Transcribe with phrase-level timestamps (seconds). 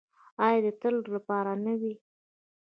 [0.45, 1.93] آیا د تل لپاره نه وي؟